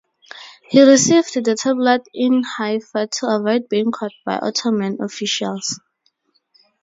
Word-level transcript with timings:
He 0.67 0.81
received 0.81 1.31
the 1.45 1.53
tablet 1.53 2.07
in 2.11 2.41
Haifa 2.41 3.05
to 3.05 3.27
avoid 3.27 3.69
being 3.69 3.91
caught 3.91 4.13
by 4.25 4.39
Ottoman 4.39 4.97
officials. 4.99 5.79